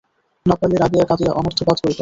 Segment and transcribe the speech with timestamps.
[0.45, 1.89] না পাইলে রাগিয়া কাঁদিয়া অনর্থপাত করিত।